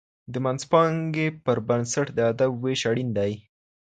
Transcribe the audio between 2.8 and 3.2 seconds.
اړین کار